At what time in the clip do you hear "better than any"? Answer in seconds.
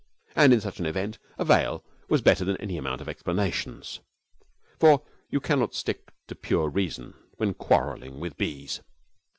2.23-2.75